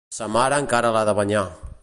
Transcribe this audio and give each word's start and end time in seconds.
Sa 0.17 0.25
mare 0.35 0.57
encara 0.65 0.93
l'ha 0.97 1.05
de 1.11 1.17
banyar. 1.21 1.45